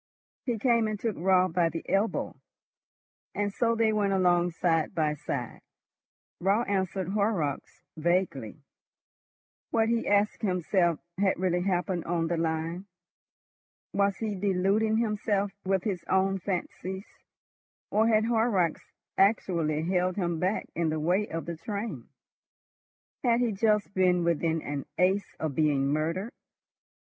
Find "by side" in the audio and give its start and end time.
4.95-5.59